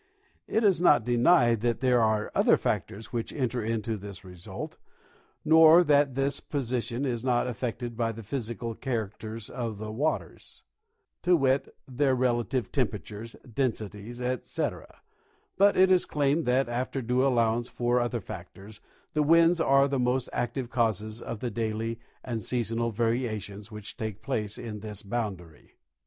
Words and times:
It 0.47 0.63
is 0.63 0.81
not 0.81 1.05
denied 1.05 1.61
that 1.61 1.79
there 1.79 2.01
are 2.01 2.31
other 2.33 2.57
factors 2.57 3.13
which 3.13 3.31
enter 3.31 3.63
into 3.63 3.97
this 3.97 4.25
result, 4.25 4.79
nor 5.45 5.83
that 5.83 6.15
this 6.15 6.39
position 6.39 7.05
is 7.05 7.23
not 7.23 7.45
affected 7.45 7.95
by 7.95 8.11
the 8.11 8.23
physical 8.23 8.73
characters 8.73 9.47
of 9.47 9.77
the 9.77 9.91
waters, 9.91 10.63
viz, 11.23 11.69
their 11.87 12.15
relative 12.15 12.71
temperatures, 12.71 13.35
densities, 13.47 14.19
etc; 14.19 15.03
but 15.55 15.77
it 15.77 15.91
is 15.91 16.05
claimed 16.05 16.45
that, 16.47 16.67
after 16.67 17.03
due 17.03 17.23
allowance 17.23 17.69
for 17.69 17.99
other 17.99 18.21
factors, 18.21 18.81
the 19.13 19.21
winds 19.21 19.61
are 19.61 19.87
the 19.87 19.99
most 19.99 20.29
active 20.33 20.71
causes 20.71 21.21
of 21.21 21.41
the 21.41 21.51
daily 21.51 21.99
and 22.23 22.41
seasonal 22.41 22.89
variations 22.89 23.71
which 23.71 23.97
take 23.97 24.23
place 24.23 24.57
in 24.57 24.79
this 24.79 25.03
boundary. 25.03 25.75